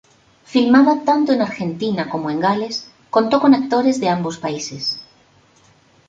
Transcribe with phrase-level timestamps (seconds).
[0.45, 4.99] Filmada tanto en Argentina como en Gales, contó con actores de ambos países.